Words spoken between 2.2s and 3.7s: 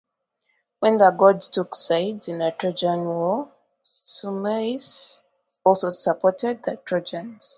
in the Trojan War,